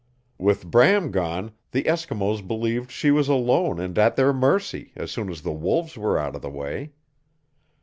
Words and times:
With 0.39 0.65
Bram 0.65 1.11
gone, 1.11 1.51
the 1.69 1.83
Eskimos 1.83 2.41
believed 2.41 2.89
she 2.89 3.11
was 3.11 3.27
alone 3.27 3.79
and 3.79 3.95
at 3.99 4.15
their 4.15 4.33
mercy 4.33 4.93
as 4.95 5.11
soon 5.11 5.29
as 5.29 5.43
the 5.43 5.53
wolves 5.53 5.95
were 5.95 6.17
out 6.17 6.35
of 6.35 6.41
the 6.41 6.49
way. 6.49 6.93